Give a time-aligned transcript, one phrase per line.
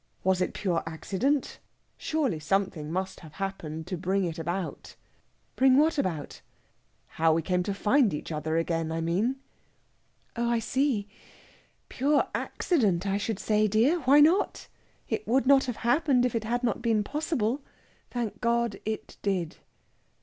[0.23, 1.59] Was it pure accident?
[1.95, 4.95] Surely something must have happened to bring it about."
[5.55, 6.41] "Bring what about?"
[7.05, 9.35] "How came we to find each other again, I mean?"
[10.35, 11.07] "Oh, I see!
[11.87, 13.99] Pure accident, I should say, dear!
[13.99, 14.67] Why not?
[15.07, 17.61] It would not have happened if it had not been possible.
[18.09, 19.57] Thank God it did!"